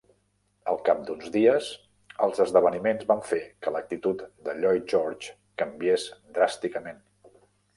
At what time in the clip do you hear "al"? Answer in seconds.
0.71-0.77